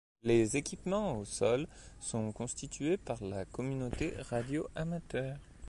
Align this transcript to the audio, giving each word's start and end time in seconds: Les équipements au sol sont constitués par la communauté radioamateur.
Les 0.23 0.57
équipements 0.57 1.19
au 1.19 1.25
sol 1.25 1.67
sont 1.99 2.31
constitués 2.31 2.97
par 2.97 3.23
la 3.23 3.45
communauté 3.45 4.15
radioamateur. 4.17 5.37